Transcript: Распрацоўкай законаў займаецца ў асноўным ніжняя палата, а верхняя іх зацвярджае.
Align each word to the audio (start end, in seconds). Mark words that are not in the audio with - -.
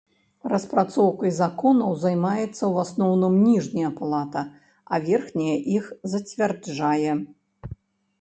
Распрацоўкай 0.51 1.31
законаў 1.39 1.91
займаецца 2.03 2.47
ў 2.47 2.73
асноўным 2.83 3.35
ніжняя 3.49 3.91
палата, 3.99 4.43
а 4.95 5.01
верхняя 5.11 5.57
іх 5.77 5.85
зацвярджае. 6.15 7.11